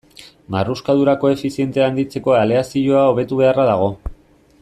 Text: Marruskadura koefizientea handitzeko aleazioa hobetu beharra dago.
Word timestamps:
Marruskadura 0.53 1.13
koefizientea 1.23 1.89
handitzeko 1.89 2.35
aleazioa 2.39 3.05
hobetu 3.11 3.41
beharra 3.43 3.69
dago. 3.71 3.93